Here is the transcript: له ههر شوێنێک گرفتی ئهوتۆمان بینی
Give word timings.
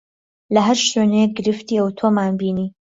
له 0.53 0.59
ههر 0.67 0.79
شوێنێک 0.89 1.31
گرفتی 1.37 1.79
ئهوتۆمان 1.79 2.31
بینی 2.39 2.67